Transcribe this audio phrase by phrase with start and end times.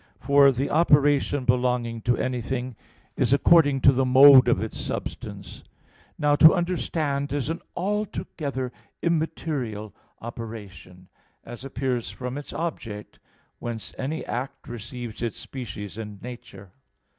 [0.19, 2.75] For the operation belonging to anything
[3.15, 5.63] is according to the mode of its substance.
[6.17, 8.71] Now to understand is an altogether
[9.03, 11.07] immaterial operation,
[11.43, 13.19] as appears from its object,
[13.59, 16.71] whence any act receives its species and nature.